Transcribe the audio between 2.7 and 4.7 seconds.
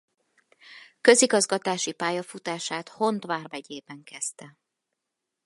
Hont vármegyében kezdte.